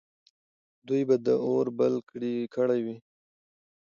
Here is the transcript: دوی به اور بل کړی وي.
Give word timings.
دوی 0.87 1.01
به 1.07 1.15
اور 1.45 1.65
بل 1.77 1.93
کړی 2.53 2.79
وي. 2.85 2.95